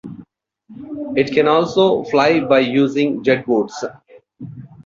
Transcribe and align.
It 1.15 1.31
can 1.31 1.47
also 1.47 2.03
fly 2.05 2.39
by 2.39 2.61
using 2.61 3.23
jet 3.23 3.45
boots. 3.45 3.83